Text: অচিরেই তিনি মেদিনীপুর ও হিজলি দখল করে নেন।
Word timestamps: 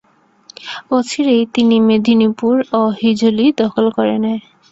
অচিরেই 0.91 1.43
তিনি 1.55 1.75
মেদিনীপুর 1.87 2.55
ও 2.71 2.91
হিজলি 2.99 3.45
দখল 3.61 3.85
করে 3.97 4.15
নেন। 4.17 4.39